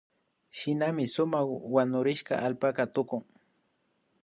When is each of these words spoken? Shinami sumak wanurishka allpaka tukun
Shinami 0.59 1.05
sumak 1.15 1.45
wanurishka 1.75 2.33
allpaka 2.45 2.83
tukun 2.95 3.23